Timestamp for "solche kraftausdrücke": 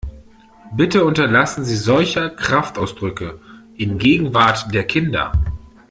1.77-3.39